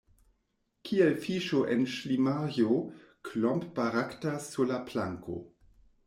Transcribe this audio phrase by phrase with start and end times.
[0.87, 2.77] Kiel fiŝo en ŝlimajo
[3.29, 5.37] Klomp baraktas sur la planko.